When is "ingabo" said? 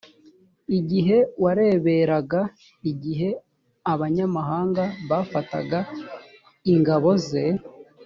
6.73-7.09